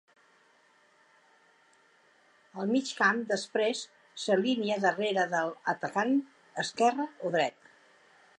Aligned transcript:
El 2.63 2.73
migcamp 2.75 3.21
després 3.33 3.85
s"alinea 4.23 4.79
darrera 4.87 5.27
de 5.35 5.43
l"atacant 5.45 6.17
esquerre 6.67 7.11
o 7.31 7.37
dret. 7.39 7.75